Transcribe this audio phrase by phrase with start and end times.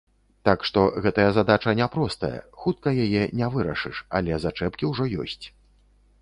[0.47, 5.41] Так што гэтая задача няпростая, хутка яе не вырашыш, але зачэпкі ўжо ёсць.